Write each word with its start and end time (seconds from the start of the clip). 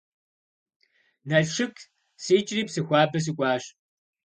Налшык 1.29 1.75
сикӀри 2.23 2.61
Псыхуабэ 2.67 3.19
сыкӀуащ. 3.25 3.63